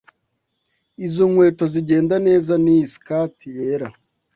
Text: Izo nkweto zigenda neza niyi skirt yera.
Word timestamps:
Izo 1.05 1.23
nkweto 1.31 1.63
zigenda 1.73 2.15
neza 2.27 2.53
niyi 2.63 2.85
skirt 2.93 3.37
yera. 3.57 3.87